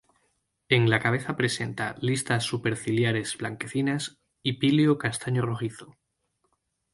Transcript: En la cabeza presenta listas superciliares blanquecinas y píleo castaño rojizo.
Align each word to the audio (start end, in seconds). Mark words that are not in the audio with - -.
En 0.67 0.89
la 0.89 0.99
cabeza 0.99 1.35
presenta 1.37 1.93
listas 2.01 2.43
superciliares 2.45 3.37
blanquecinas 3.37 4.17
y 4.41 4.53
píleo 4.53 4.97
castaño 4.97 5.43
rojizo. 5.45 5.95